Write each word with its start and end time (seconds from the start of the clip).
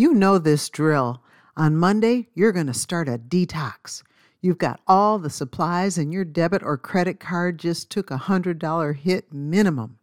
You 0.00 0.14
know 0.14 0.38
this 0.38 0.70
drill. 0.70 1.22
On 1.58 1.76
Monday, 1.76 2.30
you're 2.32 2.52
going 2.52 2.68
to 2.68 2.72
start 2.72 3.06
a 3.06 3.18
detox. 3.18 4.02
You've 4.40 4.56
got 4.56 4.80
all 4.86 5.18
the 5.18 5.28
supplies, 5.28 5.98
and 5.98 6.10
your 6.10 6.24
debit 6.24 6.62
or 6.62 6.78
credit 6.78 7.20
card 7.20 7.58
just 7.58 7.90
took 7.90 8.10
a 8.10 8.16
$100 8.16 8.96
hit 8.96 9.30
minimum. 9.30 9.98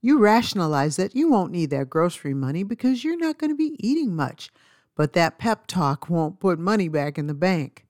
You 0.00 0.20
rationalize 0.20 0.96
that 0.96 1.14
you 1.14 1.28
won't 1.28 1.52
need 1.52 1.68
that 1.68 1.90
grocery 1.90 2.32
money 2.32 2.62
because 2.62 3.04
you're 3.04 3.18
not 3.18 3.36
going 3.36 3.50
to 3.50 3.54
be 3.54 3.76
eating 3.78 4.16
much, 4.16 4.48
but 4.94 5.12
that 5.12 5.38
pep 5.38 5.66
talk 5.66 6.08
won't 6.08 6.40
put 6.40 6.58
money 6.58 6.88
back 6.88 7.18
in 7.18 7.26
the 7.26 7.34
bank. 7.34 7.84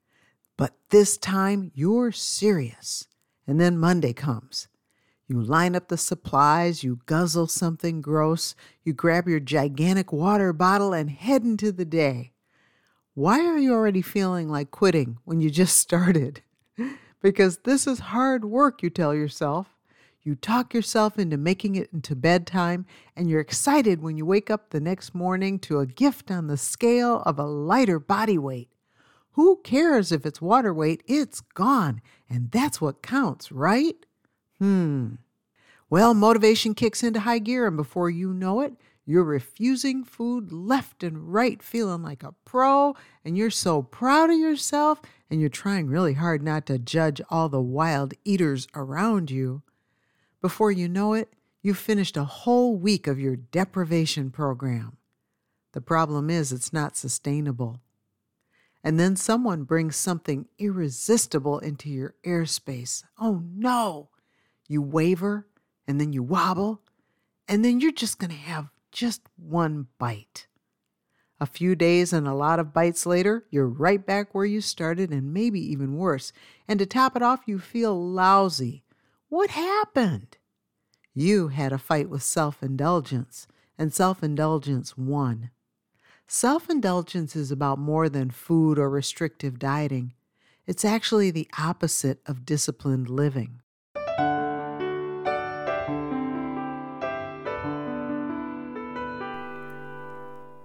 But 0.57 0.75
this 0.91 1.17
time, 1.17 1.71
you're 1.77 2.11
serious. 2.11 3.07
And 3.47 3.61
then 3.61 3.79
Monday 3.79 4.15
comes. 4.15 4.67
You 5.29 5.41
line 5.41 5.75
up 5.75 5.89
the 5.89 5.97
supplies, 5.97 6.85
you 6.85 7.01
guzzle 7.07 7.49
something 7.49 8.01
gross, 8.01 8.55
you 8.85 8.93
grab 8.93 9.27
your 9.27 9.41
gigantic 9.41 10.13
water 10.13 10.53
bottle 10.53 10.93
and 10.93 11.11
head 11.11 11.43
into 11.43 11.73
the 11.73 11.85
day. 11.85 12.33
Why 13.15 13.45
are 13.45 13.59
you 13.59 13.73
already 13.73 14.03
feeling 14.03 14.49
like 14.49 14.71
quitting 14.71 15.19
when 15.25 15.41
you 15.41 15.51
just 15.51 15.77
started? 15.79 16.43
because 17.23 17.59
this 17.65 17.89
is 17.89 17.99
hard 17.99 18.45
work, 18.45 18.85
you 18.85 18.91
tell 18.91 19.13
yourself. 19.13 19.75
You 20.23 20.37
talk 20.37 20.73
yourself 20.73 21.19
into 21.19 21.37
making 21.37 21.75
it 21.75 21.89
into 21.93 22.15
bedtime, 22.15 22.87
and 23.17 23.29
you're 23.29 23.41
excited 23.41 24.01
when 24.01 24.17
you 24.17 24.25
wake 24.25 24.49
up 24.49 24.71
the 24.71 24.81
next 24.81 25.13
morning 25.13 25.59
to 25.61 25.81
a 25.81 25.87
gift 25.87 26.31
on 26.31 26.47
the 26.47 26.57
scale 26.57 27.23
of 27.27 27.39
a 27.39 27.45
lighter 27.45 27.99
body 27.99 28.39
weight. 28.39 28.69
Who 29.33 29.61
cares 29.65 30.13
if 30.13 30.25
it's 30.25 30.41
water 30.41 30.73
weight? 30.73 31.03
It's 31.07 31.41
gone, 31.41 32.01
and 32.31 32.53
that's 32.53 32.81
what 32.81 33.03
counts, 33.03 33.51
right? 33.51 34.06
Hmm. 34.59 35.15
Well, 35.89 36.15
motivation 36.15 36.75
kicks 36.75 37.03
into 37.03 37.21
high 37.21 37.39
gear, 37.39 37.67
and 37.67 37.77
before 37.77 38.11
you 38.11 38.33
know 38.33 38.61
it, 38.61 38.75
you're 39.05 39.23
refusing 39.23 40.03
food 40.03 40.51
left 40.51 41.05
and 41.05 41.33
right, 41.33 41.63
feeling 41.63 42.03
like 42.03 42.25
a 42.25 42.35
pro, 42.45 42.97
and 43.25 43.39
you're 43.39 43.51
so 43.51 43.83
proud 43.83 44.31
of 44.31 44.39
yourself, 44.39 45.01
and 45.31 45.41
you're 45.41 45.49
trying 45.49 45.87
really 45.87 46.15
hard 46.15 46.43
not 46.43 46.67
to 46.67 46.79
judge 46.79 47.21
all 47.31 47.49
the 47.49 47.61
wild 47.61 48.15
eaters 48.25 48.67
around 48.75 49.31
you. 49.31 49.63
Before 50.41 50.73
you 50.73 50.89
know 50.89 51.15
it, 51.15 51.33
you've 51.63 51.79
finished 51.79 52.17
a 52.17 52.25
whole 52.25 52.77
week 52.77 53.07
of 53.07 53.21
your 53.21 53.37
deprivation 53.37 54.31
program. 54.31 54.97
The 55.73 55.81
problem 55.81 56.29
is, 56.29 56.53
it's 56.53 56.73
not 56.73 56.97
sustainable. 56.97 57.81
And 58.83 58.99
then 58.99 59.15
someone 59.15 59.65
brings 59.65 59.95
something 59.97 60.47
irresistible 60.59 61.59
into 61.61 61.89
your 61.89 62.15
airspace. 62.25 63.05
Oh 63.21 63.43
no! 63.55 64.11
You 64.69 64.83
waver, 64.83 65.47
and 65.87 66.01
then 66.01 66.13
you 66.13 66.23
wobble, 66.23 66.83
and 67.49 67.65
then 67.65 67.81
you're 67.81 67.93
just 67.93 68.19
going 68.19 68.31
to 68.31 68.37
have 68.37 68.69
just 68.91 69.23
one 69.37 69.87
bite. 69.99 70.47
A 71.39 71.47
few 71.47 71.77
days 71.77 72.13
and 72.13 72.27
a 72.27 72.35
lot 72.35 72.59
of 72.59 72.73
bites 72.73 73.05
later, 73.05 73.45
you're 73.51 73.69
right 73.69 74.05
back 74.05 74.35
where 74.35 74.47
you 74.47 74.61
started 74.61 75.11
and 75.11 75.35
maybe 75.35 75.61
even 75.61 75.97
worse. 75.97 76.33
And 76.67 76.79
to 76.79 76.87
top 76.87 77.15
it 77.15 77.23
off, 77.23 77.43
you 77.47 77.59
feel 77.59 77.95
lousy. 77.95 78.85
What 79.29 79.51
happened? 79.51 80.39
You 81.13 81.49
had 81.49 81.73
a 81.73 81.79
fight 81.79 82.09
with 82.09 82.23
self 82.23 82.63
indulgence, 82.63 83.47
and 83.79 83.93
self 83.93 84.23
indulgence 84.23 84.97
won. 84.97 85.51
Self 86.27 86.69
indulgence 86.71 87.37
is 87.37 87.51
about 87.51 87.79
more 87.79 88.09
than 88.09 88.31
food 88.31 88.79
or 88.79 88.91
restrictive 88.91 89.59
dieting, 89.59 90.15
it's 90.67 90.85
actually 90.85 91.31
the 91.31 91.49
opposite 91.59 92.21
of 92.27 92.45
disciplined 92.45 93.09
living. 93.09 93.61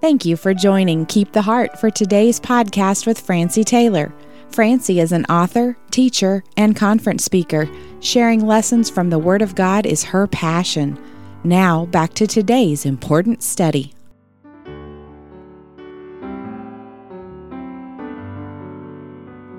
Thank 0.02 0.25
you 0.25 0.35
for 0.35 0.55
joining 0.55 1.05
Keep 1.05 1.31
the 1.31 1.44
Heart 1.44 1.80
for 1.80 1.91
today's 1.91 2.39
podcast 2.39 3.05
with 3.05 3.21
Francie 3.21 3.63
Taylor. 3.63 4.11
Francie 4.49 4.99
is 4.99 5.11
an 5.11 5.25
author, 5.25 5.77
teacher, 5.91 6.43
and 6.58 6.75
conference 6.75 7.23
speaker. 7.23 7.69
Sharing 7.99 8.43
lessons 8.43 8.89
from 8.89 9.11
the 9.11 9.20
Word 9.20 9.43
of 9.43 9.53
God 9.53 9.86
is 9.86 10.03
her 10.05 10.26
passion. 10.26 10.99
Now, 11.43 11.86
back 11.86 12.15
to 12.15 12.26
today's 12.26 12.83
important 12.83 13.43
study. 13.43 13.93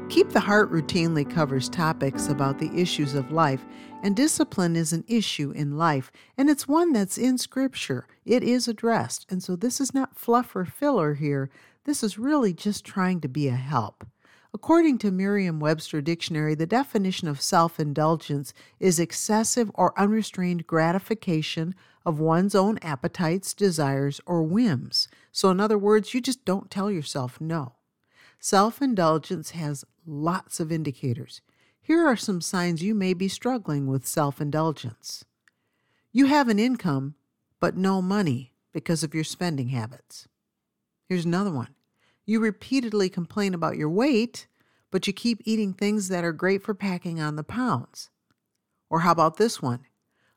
Keep 0.09 0.31
the 0.31 0.41
Heart 0.41 0.73
routinely 0.73 1.25
covers 1.31 1.69
topics 1.69 2.27
about 2.27 2.59
the 2.59 2.71
issues 2.75 3.15
of 3.15 3.31
life, 3.31 3.65
and 4.03 4.17
discipline 4.17 4.75
is 4.75 4.93
an 4.93 5.05
issue 5.07 5.53
in 5.53 5.79
life, 5.79 6.11
and 6.37 6.51
it's 6.51 6.67
one 6.67 6.93
that's 6.93 7.17
in 7.17 7.39
Scripture. 7.39 8.07
It 8.25 8.43
is 8.43 8.67
addressed, 8.67 9.27
and 9.31 9.43
so 9.43 9.55
this 9.55 9.81
is 9.81 9.95
not 9.95 10.19
fluff 10.19 10.55
or 10.57 10.65
filler 10.65 11.15
here. 11.15 11.49
This 11.85 12.03
is 12.03 12.19
really 12.19 12.53
just 12.53 12.85
trying 12.85 13.21
to 13.21 13.29
be 13.29 13.47
a 13.49 13.53
help. 13.55 14.05
According 14.53 14.99
to 14.99 15.11
Merriam 15.11 15.61
Webster 15.61 16.03
Dictionary, 16.03 16.55
the 16.55 16.67
definition 16.67 17.29
of 17.29 17.41
self 17.41 17.81
indulgence 17.81 18.53
is 18.79 18.99
excessive 18.99 19.71
or 19.75 19.99
unrestrained 19.99 20.67
gratification 20.67 21.75
of 22.05 22.19
one's 22.19 22.55
own 22.55 22.79
appetites, 22.83 23.55
desires, 23.55 24.21
or 24.27 24.43
whims. 24.43 25.09
So, 25.31 25.51
in 25.51 25.61
other 25.61 25.79
words, 25.79 26.13
you 26.13 26.21
just 26.21 26.45
don't 26.45 26.71
tell 26.71 26.91
yourself 26.91 27.41
no. 27.41 27.75
Self 28.41 28.83
indulgence 28.83 29.53
has 29.53 29.85
lots 30.05 30.61
of 30.61 30.73
indicators. 30.73 31.41
Here 31.85 32.07
are 32.07 32.17
some 32.17 32.41
signs 32.41 32.81
you 32.81 32.95
may 32.95 33.13
be 33.13 33.27
struggling 33.27 33.89
with 33.89 34.07
self 34.07 34.41
indulgence. 34.41 35.25
You 36.13 36.27
have 36.27 36.49
an 36.49 36.61
income, 36.61 37.17
but 37.59 37.77
no 37.77 38.01
money 38.01 38.53
because 38.73 39.03
of 39.03 39.15
your 39.15 39.25
spending 39.25 39.71
habits. 39.71 40.29
Here's 41.09 41.25
another 41.25 41.51
one. 41.51 41.75
You 42.25 42.39
repeatedly 42.39 43.09
complain 43.09 43.53
about 43.53 43.77
your 43.77 43.91
weight, 43.91 44.47
but 44.93 45.09
you 45.09 45.13
keep 45.13 45.43
eating 45.45 45.73
things 45.73 46.07
that 46.07 46.25
are 46.25 46.33
great 46.33 46.63
for 46.63 46.73
packing 46.73 47.21
on 47.21 47.35
the 47.35 47.43
pounds. 47.43 48.11
Or 48.89 49.01
how 49.01 49.11
about 49.11 49.37
this 49.37 49.61
one? 49.61 49.81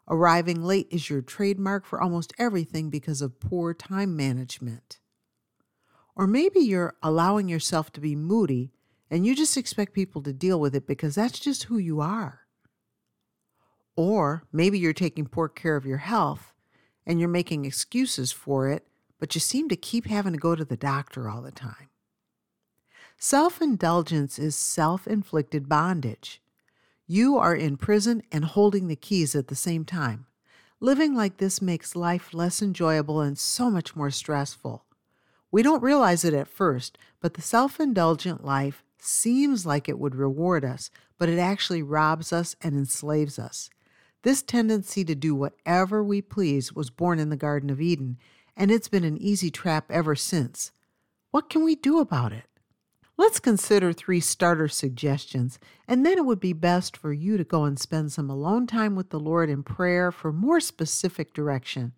Arriving 0.08 0.64
late 0.64 0.88
is 0.90 1.12
your 1.12 1.22
trademark 1.22 1.86
for 1.86 2.02
almost 2.02 2.34
everything 2.40 2.90
because 2.90 3.22
of 3.22 3.40
poor 3.40 3.74
time 3.76 4.16
management. 4.16 5.00
Or 6.16 6.26
maybe 6.26 6.62
you're 6.62 6.96
allowing 7.04 7.50
yourself 7.50 7.92
to 7.94 8.02
be 8.02 8.16
moody 8.16 8.75
and 9.10 9.26
you 9.26 9.36
just 9.36 9.58
expect 9.58 9.94
people 9.94 10.22
to 10.24 10.34
deal 10.34 10.60
with 10.60 10.76
it 10.76 10.88
because 10.88 11.16
that's 11.16 11.40
just 11.40 11.64
who 11.64 11.78
you 11.78 12.02
are. 12.02 12.42
Or 13.96 14.44
maybe 14.52 14.78
you're 14.80 14.94
taking 14.94 15.26
poor 15.26 15.48
care 15.48 15.76
of 15.76 15.86
your 15.86 16.00
health 16.00 16.54
and 17.06 17.20
you're 17.20 17.30
making 17.30 17.66
excuses 17.66 18.32
for 18.32 18.70
it, 18.70 18.86
but 19.20 19.36
you 19.36 19.42
seem 19.42 19.70
to 19.70 19.76
keep 19.76 20.08
having 20.08 20.34
to 20.34 20.40
go 20.40 20.56
to 20.56 20.66
the 20.66 20.78
doctor 20.78 21.30
all 21.30 21.42
the 21.42 21.52
time. 21.52 21.90
Self 23.18 23.62
indulgence 23.62 24.38
is 24.38 24.56
self 24.56 25.08
inflicted 25.08 25.70
bondage. 25.70 26.42
You 27.08 27.38
are 27.38 27.56
in 27.56 27.78
prison 27.78 28.24
and 28.32 28.44
holding 28.44 28.88
the 28.88 28.96
keys 28.96 29.36
at 29.36 29.48
the 29.48 29.56
same 29.56 29.86
time. 29.86 30.26
Living 30.82 31.16
like 31.16 31.38
this 31.38 31.62
makes 31.62 31.96
life 31.96 32.34
less 32.34 32.62
enjoyable 32.62 33.22
and 33.22 33.38
so 33.38 33.70
much 33.70 33.96
more 33.96 34.12
stressful. 34.12 34.86
We 35.52 35.64
don't 35.64 35.84
realize 35.84 36.26
it 36.26 36.34
at 36.34 36.50
first, 36.50 36.98
but 37.22 37.36
the 37.36 37.42
self 37.42 37.80
indulgent 37.80 38.44
life 38.44 38.84
seems 39.06 39.66
like 39.66 39.88
it 39.88 40.00
would 40.00 40.16
reward 40.16 40.66
us, 40.66 40.90
but 41.18 41.30
it 41.30 41.40
actually 41.40 41.84
robs 41.84 42.34
us 42.34 42.56
and 42.62 42.76
enslaves 42.76 43.40
us. 43.40 43.70
This 44.24 44.42
tendency 44.42 45.06
to 45.06 45.16
do 45.16 45.36
whatever 45.36 46.04
we 46.04 46.22
please 46.22 46.74
was 46.74 46.90
born 46.90 47.20
in 47.20 47.30
the 47.30 47.38
Garden 47.38 47.70
of 47.70 47.80
Eden, 47.80 48.18
and 48.58 48.72
it's 48.72 48.88
been 48.88 49.04
an 49.04 49.18
easy 49.18 49.52
trap 49.52 49.86
ever 49.92 50.16
since. 50.16 50.72
What 51.32 51.50
can 51.50 51.64
we 51.64 51.76
do 51.76 52.00
about 52.00 52.32
it? 52.32 52.46
Let's 53.18 53.40
consider 53.40 53.94
three 53.94 54.20
starter 54.20 54.68
suggestions, 54.68 55.58
and 55.88 56.06
then 56.06 56.18
it 56.18 56.26
would 56.26 56.40
be 56.40 56.54
best 56.54 56.98
for 56.98 57.14
you 57.14 57.38
to 57.38 57.44
go 57.46 57.64
and 57.64 57.80
spend 57.80 58.12
some 58.12 58.30
alone 58.30 58.68
time 58.68 58.96
with 58.96 59.10
the 59.10 59.20
Lord 59.20 59.50
in 59.50 59.64
prayer 59.64 60.12
for 60.12 60.34
more 60.34 60.60
specific 60.60 61.34
direction. 61.34 61.94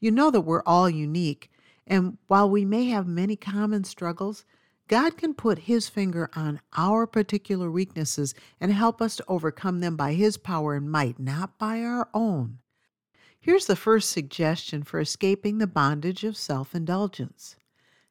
You 0.00 0.10
know 0.10 0.30
that 0.30 0.42
we're 0.42 0.62
all 0.64 0.88
unique, 0.88 1.50
and 1.86 2.16
while 2.26 2.48
we 2.48 2.64
may 2.64 2.86
have 2.86 3.06
many 3.06 3.36
common 3.36 3.84
struggles, 3.84 4.46
God 4.88 5.16
can 5.16 5.34
put 5.34 5.60
His 5.60 5.88
finger 5.88 6.30
on 6.34 6.60
our 6.76 7.06
particular 7.06 7.70
weaknesses 7.70 8.34
and 8.60 8.72
help 8.72 9.02
us 9.02 9.16
to 9.16 9.24
overcome 9.26 9.80
them 9.80 9.96
by 9.96 10.14
His 10.14 10.36
power 10.36 10.74
and 10.74 10.90
might, 10.90 11.18
not 11.18 11.58
by 11.58 11.82
our 11.82 12.08
own. 12.14 12.58
Here's 13.38 13.66
the 13.66 13.76
first 13.76 14.10
suggestion 14.10 14.82
for 14.82 15.00
escaping 15.00 15.58
the 15.58 15.66
bondage 15.66 16.24
of 16.24 16.36
self 16.36 16.74
indulgence 16.74 17.56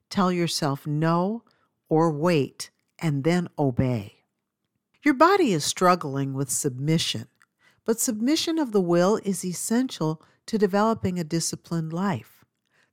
tell 0.09 0.31
yourself 0.31 0.85
no 0.85 1.43
or 1.89 2.11
wait 2.11 2.69
and 2.99 3.23
then 3.23 3.49
obey. 3.57 4.13
Your 5.03 5.13
body 5.13 5.53
is 5.53 5.63
struggling 5.63 6.33
with 6.33 6.49
submission, 6.49 7.27
but 7.83 7.99
submission 7.99 8.57
of 8.57 8.71
the 8.71 8.81
will 8.81 9.19
is 9.23 9.45
essential 9.45 10.21
to 10.45 10.57
developing 10.57 11.19
a 11.19 11.23
disciplined 11.23 11.93
life. 11.93 12.34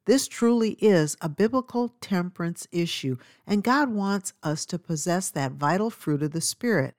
This 0.04 0.26
truly 0.26 0.72
is 0.80 1.16
a 1.20 1.28
biblical 1.28 1.94
temperance 2.00 2.66
issue, 2.72 3.16
and 3.46 3.62
God 3.62 3.90
wants 3.90 4.32
us 4.42 4.66
to 4.66 4.78
possess 4.78 5.30
that 5.30 5.52
vital 5.52 5.90
fruit 5.90 6.22
of 6.22 6.32
the 6.32 6.40
Spirit. 6.40 6.96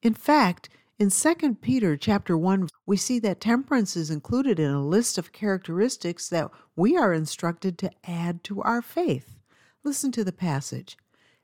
In 0.00 0.14
fact, 0.14 0.68
in 0.98 1.10
2 1.10 1.54
Peter 1.56 1.96
chapter 1.96 2.36
1, 2.36 2.68
we 2.86 2.96
see 2.96 3.18
that 3.20 3.40
temperance 3.40 3.96
is 3.96 4.10
included 4.10 4.60
in 4.60 4.70
a 4.70 4.84
list 4.84 5.18
of 5.18 5.32
characteristics 5.32 6.28
that 6.28 6.50
we 6.76 6.96
are 6.96 7.12
instructed 7.12 7.78
to 7.78 7.90
add 8.04 8.44
to 8.44 8.62
our 8.62 8.82
faith. 8.82 9.38
Listen 9.82 10.12
to 10.12 10.22
the 10.22 10.30
passage. 10.30 10.96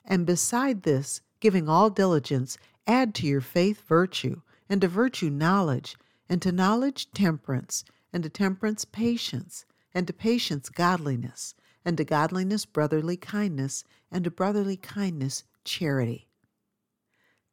And 0.04 0.24
beside 0.24 0.82
this, 0.82 1.20
giving 1.40 1.68
all 1.68 1.90
diligence, 1.90 2.58
add 2.86 3.14
to 3.16 3.26
your 3.26 3.40
faith 3.40 3.82
virtue, 3.88 4.42
and 4.68 4.80
to 4.82 4.88
virtue 4.88 5.30
knowledge, 5.30 5.96
and 6.28 6.40
to 6.42 6.52
knowledge 6.52 7.10
temperance, 7.12 7.84
and 8.12 8.22
to 8.22 8.28
temperance 8.28 8.84
patience, 8.84 9.64
and 9.96 10.06
to 10.06 10.12
patience 10.12 10.68
godliness, 10.68 11.54
and 11.82 11.96
to 11.96 12.04
godliness 12.04 12.66
brotherly 12.66 13.16
kindness, 13.16 13.82
and 14.12 14.24
to 14.24 14.30
brotherly 14.30 14.76
kindness 14.76 15.44
charity. 15.64 16.28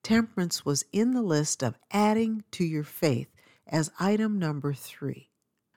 Temperance 0.04 0.66
was 0.66 0.84
in 0.92 1.12
the 1.12 1.22
list 1.22 1.64
of 1.64 1.78
adding 1.90 2.44
to 2.52 2.66
your 2.66 2.84
faith 2.84 3.30
as 3.66 3.92
item 3.98 4.40
number 4.40 4.74
three. 4.74 5.30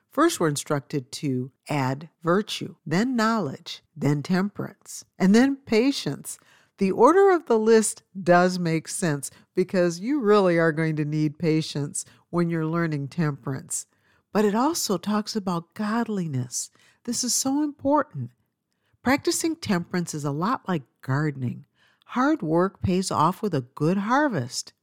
First, 0.09 0.41
we're 0.41 0.49
instructed 0.49 1.09
to 1.13 1.53
add 1.69 2.09
virtue, 2.21 2.75
then 2.85 3.15
knowledge, 3.15 3.81
then 3.95 4.21
temperance, 4.21 5.05
and 5.17 5.33
then 5.33 5.55
patience. 5.55 6.37
The 6.79 6.91
order 6.91 7.31
of 7.31 7.45
the 7.45 7.57
list 7.57 8.03
does 8.21 8.59
make 8.59 8.89
sense 8.89 9.31
because 9.55 10.01
you 10.01 10.19
really 10.19 10.57
are 10.57 10.73
going 10.73 10.97
to 10.97 11.05
need 11.05 11.39
patience 11.39 12.03
when 12.29 12.49
you're 12.49 12.65
learning 12.65 13.07
temperance. 13.07 13.85
But 14.33 14.45
it 14.45 14.55
also 14.55 14.97
talks 14.97 15.35
about 15.35 15.73
godliness. 15.73 16.69
This 17.05 17.23
is 17.23 17.33
so 17.33 17.63
important. 17.63 18.31
Practicing 19.03 19.55
temperance 19.55 20.13
is 20.13 20.25
a 20.25 20.31
lot 20.31 20.67
like 20.67 20.83
gardening. 21.01 21.65
Hard 22.07 22.41
work 22.41 22.81
pays 22.81 23.11
off 23.11 23.41
with 23.41 23.53
a 23.53 23.61
good 23.61 23.97
harvest. 23.97 24.73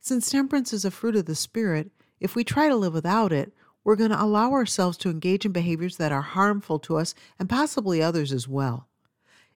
Since 0.00 0.30
temperance 0.30 0.72
is 0.72 0.84
a 0.84 0.90
fruit 0.90 1.16
of 1.16 1.26
the 1.26 1.34
Spirit, 1.34 1.90
if 2.20 2.34
we 2.34 2.44
try 2.44 2.68
to 2.68 2.76
live 2.76 2.94
without 2.94 3.32
it, 3.32 3.52
we're 3.84 3.96
going 3.96 4.10
to 4.10 4.22
allow 4.22 4.52
ourselves 4.52 4.96
to 4.98 5.10
engage 5.10 5.44
in 5.44 5.52
behaviors 5.52 5.96
that 5.98 6.12
are 6.12 6.22
harmful 6.22 6.78
to 6.80 6.96
us 6.96 7.14
and 7.38 7.48
possibly 7.48 8.02
others 8.02 8.32
as 8.32 8.48
well. 8.48 8.88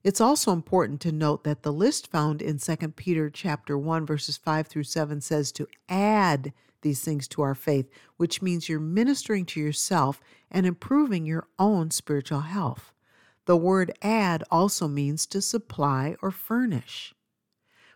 It's 0.05 0.21
also 0.21 0.53
important 0.53 1.01
to 1.03 1.13
note 1.13 1.45
that 1.45 1.63
the 1.63 1.73
list 1.73 2.11
found 2.11 2.41
in 2.41 2.59
2 2.59 2.77
Peter 2.91 3.31
chapter 3.31 3.77
1 3.77 4.07
verses 4.07 4.37
5 4.37 4.67
through 4.67 4.85
7 4.85 5.21
says 5.21 5.51
to 5.53 5.67
add 5.89 6.53
these 6.83 7.03
things 7.03 7.29
to 7.29 7.43
our 7.43 7.55
faith, 7.55 7.91
which 8.17 8.43
means 8.43 8.69
you're 8.69 8.81
ministering 8.81 9.45
to 9.47 9.61
yourself 9.61 10.21
and 10.51 10.67
improving 10.67 11.27
your 11.27 11.47
own 11.59 11.91
spiritual 11.91 12.41
health. 12.41 12.93
The 13.47 13.57
word 13.57 13.97
add 14.03 14.45
also 14.51 14.89
means 14.89 15.27
to 15.27 15.41
supply 15.41 16.17
or 16.21 16.31
furnish. 16.31 17.15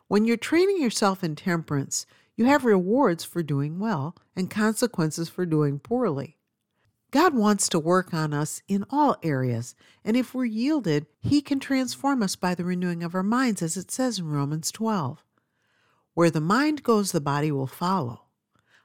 When 0.08 0.24
you're 0.24 0.36
training 0.36 0.80
yourself 0.80 1.22
in 1.22 1.36
temperance, 1.36 2.06
you 2.36 2.46
have 2.46 2.64
rewards 2.64 3.24
for 3.24 3.42
doing 3.42 3.78
well 3.78 4.16
and 4.34 4.50
consequences 4.50 5.28
for 5.28 5.44
doing 5.44 5.78
poorly. 5.78 6.38
God 7.10 7.34
wants 7.34 7.68
to 7.68 7.78
work 7.78 8.14
on 8.14 8.32
us 8.32 8.62
in 8.68 8.86
all 8.88 9.16
areas, 9.22 9.74
and 10.02 10.16
if 10.16 10.34
we're 10.34 10.46
yielded, 10.46 11.06
He 11.20 11.42
can 11.42 11.60
transform 11.60 12.22
us 12.22 12.36
by 12.36 12.54
the 12.54 12.64
renewing 12.64 13.02
of 13.02 13.14
our 13.14 13.22
minds, 13.22 13.60
as 13.60 13.76
it 13.76 13.90
says 13.90 14.18
in 14.18 14.30
Romans 14.30 14.72
12. 14.72 15.22
Where 16.14 16.30
the 16.30 16.40
mind 16.40 16.82
goes, 16.82 17.12
the 17.12 17.20
body 17.20 17.52
will 17.52 17.66
follow. 17.66 18.21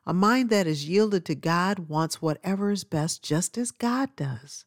A 0.10 0.14
mind 0.14 0.50
that 0.52 0.68
is 0.68 0.88
yielded 0.88 1.26
to 1.26 1.36
God 1.36 1.90
wants 1.90 2.22
whatever 2.22 2.72
is 2.72 2.86
best, 2.86 3.22
just 3.22 3.58
as 3.58 3.72
God 3.72 4.16
does. 4.16 4.64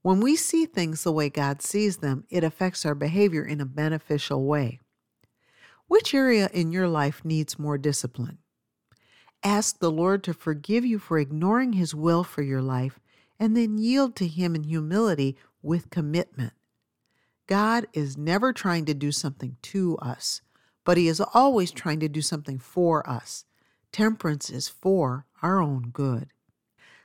When 0.00 0.20
we 0.20 0.36
see 0.36 0.64
things 0.64 1.04
the 1.04 1.12
way 1.12 1.28
God 1.28 1.60
sees 1.60 1.98
them, 1.98 2.24
it 2.30 2.42
affects 2.42 2.86
our 2.86 2.94
behavior 2.94 3.44
in 3.44 3.60
a 3.60 3.66
beneficial 3.66 4.46
way. 4.46 4.80
Which 5.86 6.14
area 6.14 6.48
in 6.54 6.72
your 6.72 6.88
life 6.88 7.26
needs 7.26 7.58
more 7.58 7.76
discipline? 7.76 8.38
Ask 9.42 9.80
the 9.80 9.90
Lord 9.90 10.24
to 10.24 10.32
forgive 10.32 10.86
you 10.86 10.98
for 10.98 11.18
ignoring 11.18 11.74
His 11.74 11.94
will 11.94 12.24
for 12.24 12.40
your 12.40 12.62
life 12.62 12.98
and 13.38 13.54
then 13.54 13.76
yield 13.76 14.16
to 14.16 14.26
Him 14.26 14.54
in 14.54 14.62
humility 14.62 15.36
with 15.60 15.90
commitment. 15.90 16.54
God 17.46 17.86
is 17.92 18.16
never 18.16 18.54
trying 18.54 18.86
to 18.86 18.94
do 18.94 19.12
something 19.12 19.58
to 19.60 19.98
us, 19.98 20.40
but 20.84 20.96
He 20.96 21.06
is 21.06 21.20
always 21.20 21.70
trying 21.70 22.00
to 22.00 22.08
do 22.08 22.22
something 22.22 22.58
for 22.58 23.06
us. 23.06 23.44
Temperance 23.94 24.50
is 24.50 24.66
for 24.66 25.24
our 25.40 25.62
own 25.62 25.90
good. 25.92 26.30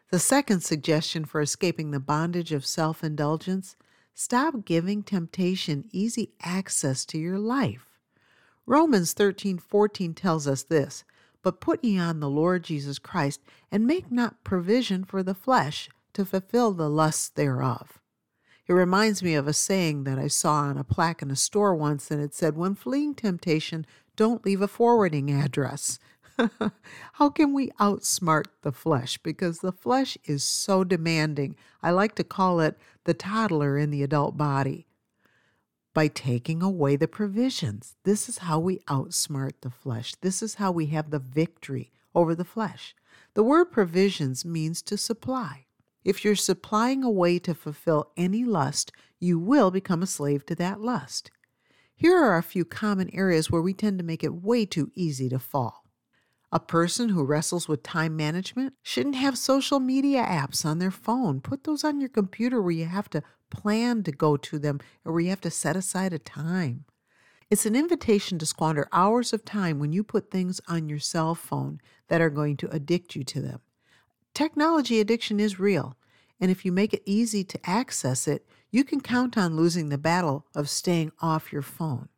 The 0.09 0.17
second 0.17 0.63
suggestion 0.63 1.23
for 1.23 1.39
escaping 1.39 1.91
the 1.91 1.99
bondage 1.99 2.51
of 2.51 2.65
self 2.65 3.03
indulgence 3.03 3.75
stop 4.15 4.65
giving 4.65 5.03
temptation 5.03 5.87
easy 5.91 6.31
access 6.41 7.05
to 7.05 7.19
your 7.19 7.37
life. 7.37 7.99
Romans 8.65 9.13
13:14 9.13 10.15
tells 10.15 10.47
us 10.47 10.63
this, 10.63 11.03
but 11.43 11.61
put 11.61 11.83
ye 11.83 11.99
on 11.99 12.21
the 12.21 12.27
Lord 12.29 12.63
Jesus 12.63 12.97
Christ 12.97 13.39
and 13.71 13.85
make 13.85 14.11
not 14.11 14.43
provision 14.43 15.03
for 15.03 15.21
the 15.21 15.35
flesh 15.35 15.91
to 16.13 16.25
fulfill 16.25 16.71
the 16.71 16.89
lusts 16.89 17.29
thereof. 17.29 17.99
It 18.65 18.73
reminds 18.73 19.21
me 19.21 19.35
of 19.35 19.47
a 19.47 19.53
saying 19.53 20.05
that 20.05 20.17
I 20.17 20.27
saw 20.27 20.53
on 20.61 20.75
a 20.75 20.83
plaque 20.83 21.21
in 21.21 21.29
a 21.29 21.35
store 21.35 21.75
once 21.75 22.09
and 22.09 22.19
it 22.19 22.33
said 22.33 22.57
when 22.57 22.73
fleeing 22.73 23.13
temptation 23.13 23.85
don't 24.15 24.43
leave 24.43 24.63
a 24.63 24.67
forwarding 24.67 25.31
address. 25.31 25.99
How 27.13 27.29
can 27.29 27.53
we 27.53 27.69
outsmart 27.79 28.45
the 28.61 28.71
flesh? 28.71 29.17
Because 29.17 29.59
the 29.59 29.71
flesh 29.71 30.17
is 30.25 30.43
so 30.43 30.83
demanding. 30.83 31.55
I 31.81 31.91
like 31.91 32.15
to 32.15 32.23
call 32.23 32.59
it 32.59 32.77
the 33.03 33.13
toddler 33.13 33.77
in 33.77 33.91
the 33.91 34.03
adult 34.03 34.37
body. 34.37 34.87
By 35.93 36.07
taking 36.07 36.61
away 36.61 36.95
the 36.95 37.07
provisions. 37.07 37.95
This 38.03 38.29
is 38.29 38.39
how 38.39 38.59
we 38.59 38.79
outsmart 38.87 39.53
the 39.61 39.69
flesh. 39.69 40.15
This 40.21 40.41
is 40.41 40.55
how 40.55 40.71
we 40.71 40.87
have 40.87 41.09
the 41.09 41.19
victory 41.19 41.91
over 42.15 42.35
the 42.35 42.45
flesh. 42.45 42.95
The 43.33 43.43
word 43.43 43.65
provisions 43.65 44.45
means 44.45 44.81
to 44.83 44.97
supply. 44.97 45.65
If 46.03 46.23
you're 46.23 46.35
supplying 46.35 47.03
a 47.03 47.11
way 47.11 47.39
to 47.39 47.53
fulfill 47.53 48.11
any 48.15 48.45
lust, 48.45 48.91
you 49.19 49.37
will 49.37 49.71
become 49.71 50.01
a 50.01 50.07
slave 50.07 50.45
to 50.45 50.55
that 50.55 50.79
lust. 50.79 51.31
Here 51.93 52.17
are 52.17 52.37
a 52.37 52.43
few 52.43 52.63
common 52.63 53.09
areas 53.13 53.51
where 53.51 53.61
we 53.61 53.73
tend 53.73 53.97
to 53.99 54.05
make 54.05 54.23
it 54.23 54.41
way 54.41 54.65
too 54.65 54.91
easy 54.95 55.27
to 55.29 55.39
fall. 55.39 55.88
A 56.51 56.59
person 56.59 57.09
who 57.09 57.23
wrestles 57.23 57.67
with 57.67 57.83
time 57.83 58.15
management 58.15 58.73
shouldn't 58.81 59.15
have 59.15 59.37
social 59.37 59.79
media 59.79 60.23
apps 60.23 60.65
on 60.65 60.79
their 60.79 60.89
phone. 60.89 61.41
Put 61.41 61.63
those 61.63 61.83
on 61.83 61.99
your 61.99 62.09
computer 62.09 62.59
where 62.59 62.71
you 62.71 62.85
have 62.85 63.09
to 63.11 63.21
plan 63.51 64.01
to 64.03 64.11
go 64.11 64.35
to 64.35 64.57
them 64.57 64.79
or 65.05 65.13
where 65.13 65.21
you 65.21 65.29
have 65.29 65.41
to 65.41 65.51
set 65.51 65.75
aside 65.75 66.11
a 66.11 66.17
time. 66.17 66.85
It's 67.51 67.67
an 67.67 67.75
invitation 67.75 68.39
to 68.39 68.47
squander 68.47 68.87
hours 68.91 69.31
of 69.31 69.45
time 69.45 69.77
when 69.77 69.93
you 69.93 70.03
put 70.03 70.31
things 70.31 70.59
on 70.67 70.89
your 70.89 70.99
cell 70.99 71.35
phone 71.35 71.81
that 72.07 72.21
are 72.21 72.29
going 72.31 72.57
to 72.57 72.69
addict 72.71 73.15
you 73.15 73.23
to 73.25 73.41
them. 73.41 73.61
Technology 74.33 74.99
addiction 74.99 75.39
is 75.39 75.59
real, 75.59 75.97
and 76.39 76.49
if 76.49 76.65
you 76.65 76.71
make 76.71 76.93
it 76.93 77.03
easy 77.05 77.43
to 77.43 77.59
access 77.69 78.27
it, 78.27 78.47
you 78.71 78.83
can 78.83 79.01
count 79.01 79.37
on 79.37 79.55
losing 79.55 79.89
the 79.89 79.97
battle 79.97 80.45
of 80.55 80.69
staying 80.69 81.11
off 81.21 81.51
your 81.51 81.63
phone. 81.63 82.09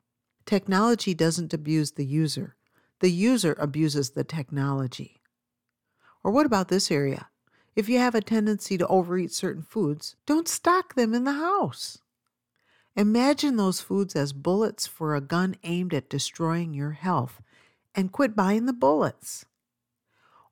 Technology 0.46 1.14
doesn't 1.14 1.54
abuse 1.54 1.92
the 1.92 2.06
user 2.06 2.56
the 3.02 3.12
user 3.12 3.56
abuses 3.60 4.12
the 4.12 4.24
technology. 4.24 5.22
Or 6.24 6.32
what 6.32 6.46
about 6.46 6.70
this 6.70 6.90
area? 6.92 7.28
If 7.76 7.90
you 7.90 7.98
have 7.98 8.16
a 8.16 8.22
tendency 8.22 8.78
to 8.78 8.88
overeat 8.88 9.32
certain 9.32 9.64
foods, 9.64 10.16
don't 10.26 10.48
stock 10.48 10.96
them 10.96 11.14
in 11.14 11.24
the 11.24 11.34
house. 11.34 11.98
Imagine 12.96 13.56
those 13.56 13.82
foods 13.82 14.16
as 14.16 14.34
bullets 14.34 14.86
for 14.86 15.16
a 15.16 15.22
gun 15.22 15.56
aimed 15.64 15.94
at 15.94 16.10
destroying 16.10 16.74
your 16.74 16.92
health 16.92 17.42
and 17.96 18.12
quit 18.12 18.36
buying 18.36 18.66
the 18.66 18.74
bullets. 18.74 19.46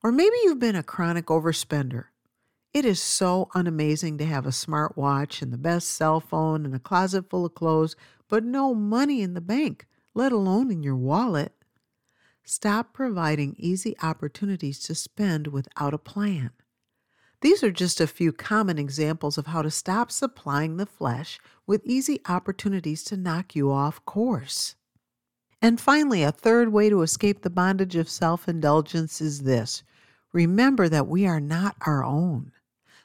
Or 0.02 0.12
maybe 0.12 0.36
you've 0.44 0.60
been 0.60 0.76
a 0.76 0.84
chronic 0.84 1.28
overspender. 1.28 2.06
It 2.74 2.86
is 2.86 3.02
so 3.02 3.50
unamazing 3.54 4.18
to 4.20 4.26
have 4.26 4.46
a 4.46 4.52
smart 4.52 4.98
watch 4.98 5.42
and 5.42 5.52
the 5.52 5.58
best 5.58 5.90
cell 5.90 6.20
phone 6.20 6.66
and 6.66 6.74
a 6.74 6.80
closet 6.80 7.30
full 7.30 7.46
of 7.46 7.54
clothes, 7.54 7.96
but 8.28 8.44
no 8.44 8.74
money 8.74 9.22
in 9.22 9.34
the 9.34 9.42
bank, 9.42 9.86
let 10.14 10.32
alone 10.32 10.72
in 10.72 10.82
your 10.82 10.96
wallet. 10.96 11.54
Stop 12.50 12.94
providing 12.94 13.56
easy 13.60 13.96
opportunities 14.02 14.80
to 14.80 14.96
spend 14.96 15.46
without 15.46 15.94
a 15.94 16.00
plan. 16.00 16.50
These 17.42 17.64
are 17.64 17.70
just 17.70 18.02
a 18.02 18.08
few 18.08 18.34
common 18.34 18.80
examples 18.80 19.38
of 19.38 19.46
how 19.46 19.62
to 19.62 19.70
stop 19.70 20.10
supplying 20.10 20.78
the 20.78 20.88
flesh 20.88 21.40
with 21.68 21.86
easy 21.86 22.22
opportunities 22.28 23.04
to 23.04 23.18
knock 23.18 23.56
you 23.56 23.72
off 23.72 24.04
course. 24.04 24.74
And 25.62 25.80
finally, 25.80 26.24
a 26.24 26.32
third 26.32 26.70
way 26.70 26.90
to 26.90 27.04
escape 27.04 27.44
the 27.44 27.52
bondage 27.52 27.96
of 27.96 28.10
self 28.10 28.50
indulgence 28.50 29.22
is 29.22 29.44
this 29.44 29.84
remember 30.34 30.90
that 30.90 31.06
we 31.06 31.28
are 31.28 31.40
not 31.40 31.76
our 31.86 32.04
own. 32.04 32.52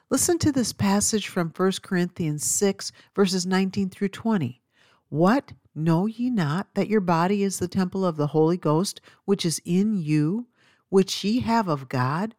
Listen 0.09 0.39
to 0.39 0.51
this 0.51 0.73
passage 0.73 1.27
from 1.27 1.53
1 1.55 1.71
Corinthians 1.83 2.43
6, 2.47 2.91
verses 3.15 3.45
19 3.45 3.91
through 3.91 4.09
20. 4.09 4.63
What 5.09 5.53
Know 5.75 6.05
ye 6.05 6.29
not 6.29 6.73
that 6.73 6.87
your 6.87 7.01
body 7.01 7.43
is 7.43 7.59
the 7.59 7.67
temple 7.67 8.05
of 8.05 8.15
the 8.15 8.27
Holy 8.27 8.55
Ghost, 8.55 9.01
which 9.25 9.45
is 9.45 9.61
in 9.65 9.97
you, 9.97 10.47
which 10.87 11.23
ye 11.25 11.41
have 11.41 11.67
of 11.67 11.89
God, 11.89 12.33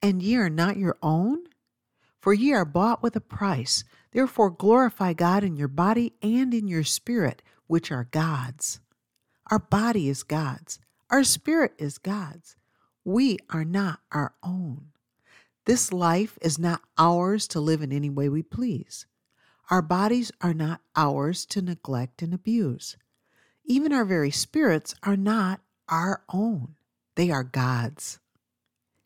and 0.00 0.22
ye 0.22 0.36
are 0.36 0.48
not 0.48 0.76
your 0.76 0.96
own? 1.02 1.44
For 2.20 2.32
ye 2.32 2.52
are 2.52 2.64
bought 2.64 3.02
with 3.02 3.16
a 3.16 3.20
price. 3.20 3.82
Therefore 4.12 4.50
glorify 4.50 5.12
God 5.12 5.42
in 5.42 5.56
your 5.56 5.68
body 5.68 6.14
and 6.22 6.54
in 6.54 6.68
your 6.68 6.84
spirit, 6.84 7.42
which 7.66 7.90
are 7.90 8.08
God's. 8.10 8.80
Our 9.50 9.58
body 9.58 10.08
is 10.08 10.22
God's. 10.22 10.78
Our 11.10 11.24
spirit 11.24 11.72
is 11.78 11.98
God's. 11.98 12.56
We 13.04 13.38
are 13.50 13.64
not 13.64 14.00
our 14.10 14.34
own. 14.42 14.92
This 15.66 15.92
life 15.92 16.38
is 16.40 16.58
not 16.58 16.82
ours 16.96 17.48
to 17.48 17.60
live 17.60 17.82
in 17.82 17.92
any 17.92 18.10
way 18.10 18.28
we 18.28 18.42
please. 18.42 19.06
Our 19.68 19.82
bodies 19.82 20.30
are 20.40 20.54
not 20.54 20.80
ours 20.94 21.44
to 21.46 21.60
neglect 21.60 22.22
and 22.22 22.32
abuse. 22.32 22.96
Even 23.64 23.92
our 23.92 24.04
very 24.04 24.30
spirits 24.30 24.94
are 25.02 25.16
not 25.16 25.60
our 25.88 26.22
own, 26.32 26.76
they 27.16 27.30
are 27.30 27.42
God's. 27.42 28.20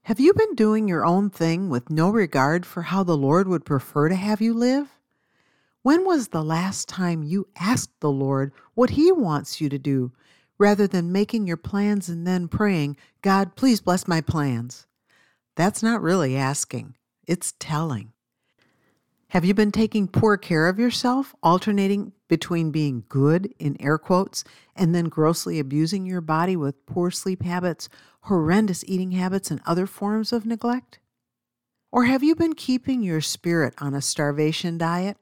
Have 0.02 0.20
you 0.20 0.34
been 0.34 0.54
doing 0.54 0.86
your 0.86 1.04
own 1.04 1.30
thing 1.30 1.70
with 1.70 1.88
no 1.88 2.10
regard 2.10 2.66
for 2.66 2.82
how 2.82 3.02
the 3.02 3.16
Lord 3.16 3.48
would 3.48 3.64
prefer 3.64 4.10
to 4.10 4.14
have 4.14 4.42
you 4.42 4.52
live? 4.52 4.98
When 5.82 6.04
was 6.04 6.28
the 6.28 6.44
last 6.44 6.88
time 6.88 7.22
you 7.22 7.48
asked 7.56 7.98
the 8.00 8.10
Lord 8.10 8.52
what 8.74 8.90
He 8.90 9.10
wants 9.12 9.62
you 9.62 9.70
to 9.70 9.78
do, 9.78 10.12
rather 10.58 10.86
than 10.86 11.10
making 11.10 11.46
your 11.46 11.56
plans 11.56 12.10
and 12.10 12.26
then 12.26 12.48
praying, 12.48 12.98
God, 13.22 13.56
please 13.56 13.80
bless 13.80 14.06
my 14.06 14.20
plans? 14.20 14.86
That's 15.56 15.82
not 15.82 16.02
really 16.02 16.36
asking, 16.36 16.96
it's 17.26 17.54
telling. 17.58 18.12
Have 19.30 19.44
you 19.44 19.54
been 19.54 19.70
taking 19.70 20.08
poor 20.08 20.36
care 20.36 20.66
of 20.66 20.80
yourself, 20.80 21.36
alternating 21.40 22.10
between 22.26 22.72
being 22.72 23.04
good, 23.08 23.54
in 23.60 23.80
air 23.80 23.96
quotes, 23.96 24.42
and 24.74 24.92
then 24.92 25.04
grossly 25.04 25.60
abusing 25.60 26.04
your 26.04 26.20
body 26.20 26.56
with 26.56 26.84
poor 26.84 27.12
sleep 27.12 27.44
habits, 27.44 27.88
horrendous 28.22 28.82
eating 28.88 29.12
habits, 29.12 29.48
and 29.48 29.60
other 29.64 29.86
forms 29.86 30.32
of 30.32 30.46
neglect? 30.46 30.98
Or 31.92 32.06
have 32.06 32.24
you 32.24 32.34
been 32.34 32.54
keeping 32.54 33.04
your 33.04 33.20
spirit 33.20 33.72
on 33.78 33.94
a 33.94 34.02
starvation 34.02 34.78
diet, 34.78 35.16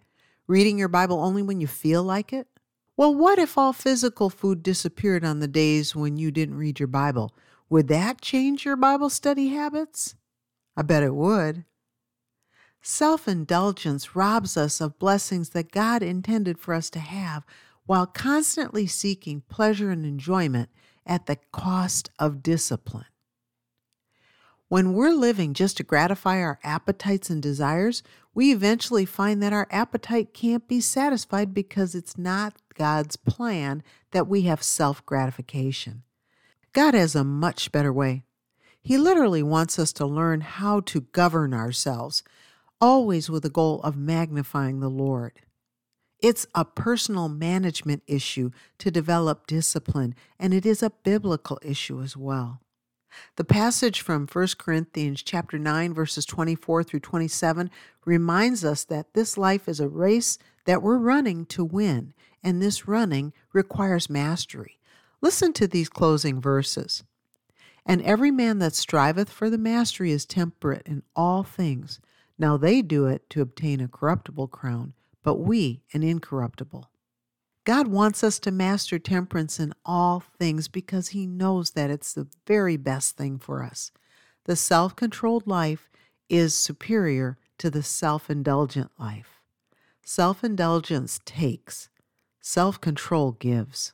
reading 0.46 0.78
your 0.78 0.88
Bible 0.88 1.20
only 1.20 1.42
when 1.42 1.60
you 1.60 1.66
feel 1.66 2.02
like 2.02 2.32
it? 2.32 2.48
Well, 2.96 3.14
what 3.14 3.38
if 3.38 3.58
all 3.58 3.74
physical 3.74 4.30
food 4.30 4.62
disappeared 4.62 5.22
on 5.22 5.40
the 5.40 5.48
days 5.48 5.94
when 5.94 6.16
you 6.16 6.30
didn't 6.30 6.56
read 6.56 6.80
your 6.80 6.86
Bible? 6.86 7.34
Would 7.68 7.88
that 7.88 8.22
change 8.22 8.64
your 8.64 8.76
Bible 8.76 9.10
study 9.10 9.48
habits? 9.48 10.14
I 10.78 10.80
bet 10.80 11.02
it 11.02 11.14
would. 11.14 11.66
Self 12.90 13.28
indulgence 13.28 14.16
robs 14.16 14.56
us 14.56 14.80
of 14.80 14.98
blessings 14.98 15.50
that 15.50 15.72
God 15.72 16.02
intended 16.02 16.58
for 16.58 16.72
us 16.72 16.88
to 16.88 17.00
have 17.00 17.44
while 17.84 18.06
constantly 18.06 18.86
seeking 18.86 19.42
pleasure 19.42 19.90
and 19.90 20.06
enjoyment 20.06 20.70
at 21.04 21.26
the 21.26 21.36
cost 21.52 22.08
of 22.18 22.42
discipline. 22.42 23.04
When 24.68 24.94
we're 24.94 25.12
living 25.12 25.52
just 25.52 25.76
to 25.76 25.82
gratify 25.82 26.40
our 26.40 26.58
appetites 26.64 27.28
and 27.28 27.42
desires, 27.42 28.02
we 28.32 28.52
eventually 28.52 29.04
find 29.04 29.42
that 29.42 29.52
our 29.52 29.68
appetite 29.70 30.32
can't 30.32 30.66
be 30.66 30.80
satisfied 30.80 31.52
because 31.52 31.94
it's 31.94 32.16
not 32.16 32.56
God's 32.72 33.16
plan 33.16 33.82
that 34.12 34.28
we 34.28 34.42
have 34.42 34.62
self 34.62 35.04
gratification. 35.04 36.04
God 36.72 36.94
has 36.94 37.14
a 37.14 37.22
much 37.22 37.70
better 37.70 37.92
way. 37.92 38.22
He 38.80 38.96
literally 38.96 39.42
wants 39.42 39.78
us 39.78 39.92
to 39.92 40.06
learn 40.06 40.40
how 40.40 40.80
to 40.80 41.02
govern 41.02 41.52
ourselves 41.52 42.22
always 42.80 43.28
with 43.28 43.42
the 43.42 43.50
goal 43.50 43.80
of 43.82 43.96
magnifying 43.96 44.80
the 44.80 44.88
Lord. 44.88 45.32
It's 46.20 46.46
a 46.54 46.64
personal 46.64 47.28
management 47.28 48.02
issue 48.06 48.50
to 48.78 48.90
develop 48.90 49.46
discipline, 49.46 50.14
and 50.38 50.52
it 50.52 50.66
is 50.66 50.82
a 50.82 50.90
biblical 50.90 51.58
issue 51.62 52.00
as 52.02 52.16
well. 52.16 52.60
The 53.36 53.44
passage 53.44 54.00
from 54.00 54.26
1 54.26 54.48
Corinthians 54.58 55.22
chapter 55.22 55.58
9 55.58 55.94
verses 55.94 56.26
24 56.26 56.84
through 56.84 57.00
27 57.00 57.70
reminds 58.04 58.64
us 58.64 58.84
that 58.84 59.14
this 59.14 59.38
life 59.38 59.68
is 59.68 59.80
a 59.80 59.88
race 59.88 60.38
that 60.64 60.82
we're 60.82 60.98
running 60.98 61.46
to 61.46 61.64
win, 61.64 62.14
and 62.42 62.60
this 62.60 62.86
running 62.86 63.32
requires 63.52 64.10
mastery. 64.10 64.78
Listen 65.20 65.52
to 65.54 65.66
these 65.66 65.88
closing 65.88 66.40
verses. 66.40 67.04
And 67.86 68.02
every 68.02 68.30
man 68.30 68.58
that 68.58 68.74
striveth 68.74 69.30
for 69.30 69.48
the 69.48 69.58
mastery 69.58 70.10
is 70.10 70.26
temperate 70.26 70.86
in 70.86 71.02
all 71.16 71.42
things. 71.42 72.00
Now 72.38 72.56
they 72.56 72.82
do 72.82 73.06
it 73.06 73.28
to 73.30 73.42
obtain 73.42 73.80
a 73.80 73.88
corruptible 73.88 74.48
crown, 74.48 74.94
but 75.22 75.36
we 75.36 75.82
an 75.92 76.02
incorruptible. 76.02 76.90
God 77.64 77.88
wants 77.88 78.24
us 78.24 78.38
to 78.40 78.50
master 78.50 78.98
temperance 78.98 79.60
in 79.60 79.74
all 79.84 80.20
things 80.38 80.68
because 80.68 81.08
He 81.08 81.26
knows 81.26 81.72
that 81.72 81.90
it's 81.90 82.14
the 82.14 82.28
very 82.46 82.76
best 82.76 83.16
thing 83.16 83.38
for 83.38 83.62
us. 83.62 83.90
The 84.44 84.56
self 84.56 84.96
controlled 84.96 85.46
life 85.46 85.90
is 86.28 86.54
superior 86.54 87.36
to 87.58 87.70
the 87.70 87.82
self 87.82 88.30
indulgent 88.30 88.90
life. 88.98 89.42
Self 90.02 90.42
indulgence 90.42 91.20
takes, 91.26 91.90
self 92.40 92.80
control 92.80 93.32
gives. 93.32 93.92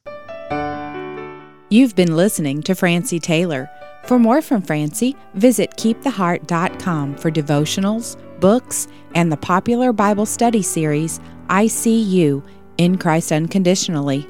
You've 1.70 1.96
been 1.96 2.14
listening 2.14 2.62
to 2.62 2.74
Francie 2.76 3.18
Taylor. 3.18 3.68
For 4.04 4.18
more 4.18 4.42
from 4.42 4.62
Francie, 4.62 5.16
visit 5.34 5.72
keeptheheart.com 5.76 7.16
for 7.16 7.30
devotionals, 7.32 8.16
books, 8.44 8.88
and 9.14 9.32
the 9.32 9.38
popular 9.38 9.90
Bible 9.90 10.26
study 10.26 10.60
series, 10.60 11.18
I 11.48 11.66
See 11.66 11.98
You 11.98 12.42
in 12.76 12.98
Christ 12.98 13.32
Unconditionally. 13.32 14.28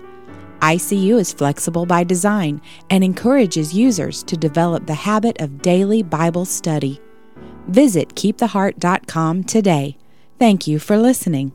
ICU 0.61 1.19
is 1.19 1.33
flexible 1.33 1.85
by 1.85 2.05
design 2.05 2.63
and 2.91 3.03
encourages 3.03 3.75
users 3.75 4.23
to 4.23 4.37
develop 4.37 4.87
the 4.87 4.95
habit 4.95 5.41
of 5.41 5.63
daily 5.63 6.05
Bible 6.05 6.45
study. 6.45 7.01
Visit 7.67 8.15
keeptheheart.com 8.15 9.43
today. 9.43 9.99
Thank 10.39 10.69
you 10.69 10.79
for 10.79 10.97
listening. 10.97 11.51